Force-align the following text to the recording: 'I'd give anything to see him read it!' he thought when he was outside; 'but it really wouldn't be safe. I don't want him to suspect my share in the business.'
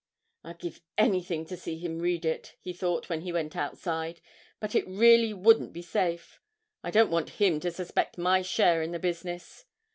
'I'd 0.43 0.57
give 0.57 0.81
anything 0.97 1.45
to 1.45 1.55
see 1.55 1.77
him 1.77 1.99
read 1.99 2.25
it!' 2.25 2.55
he 2.59 2.73
thought 2.73 3.07
when 3.07 3.21
he 3.21 3.31
was 3.31 3.55
outside; 3.55 4.19
'but 4.59 4.73
it 4.73 4.87
really 4.87 5.31
wouldn't 5.31 5.73
be 5.73 5.83
safe. 5.83 6.41
I 6.83 6.89
don't 6.89 7.11
want 7.11 7.37
him 7.39 7.59
to 7.59 7.69
suspect 7.69 8.17
my 8.17 8.41
share 8.41 8.81
in 8.81 8.93
the 8.93 8.97
business.' 8.99 9.63